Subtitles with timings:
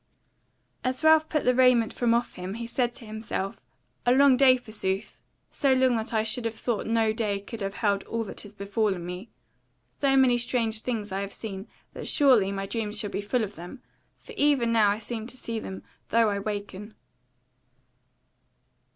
[0.83, 3.67] As Ralph put the raiment from off him he said to himself
[4.03, 7.75] a long day forsooth, so long that I should have thought no day could have
[7.75, 9.29] held all that has befallen me.
[9.91, 13.55] So many strange things have I seen, that surely my dreams shall be full of
[13.55, 13.83] them;
[14.17, 16.95] for even now I seem to see them, though I waken.